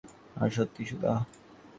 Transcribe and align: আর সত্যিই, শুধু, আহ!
আর 0.35 0.49
সত্যিই, 0.49 0.85
শুধু, 0.85 1.05
আহ! 1.07 1.21